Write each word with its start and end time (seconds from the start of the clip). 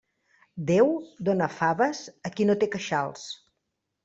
Déu 0.71 0.87
dóna 1.29 1.49
faves 1.57 2.01
a 2.31 2.33
qui 2.39 2.49
no 2.49 2.57
té 2.65 2.71
queixals. 2.79 3.29